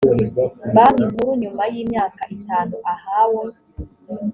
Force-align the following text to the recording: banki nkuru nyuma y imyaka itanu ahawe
banki 0.75 1.03
nkuru 1.11 1.31
nyuma 1.41 1.63
y 1.73 1.75
imyaka 1.83 2.21
itanu 2.37 2.75
ahawe 2.93 3.45